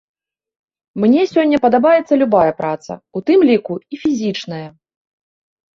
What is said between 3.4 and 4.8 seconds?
ліку і фізічная.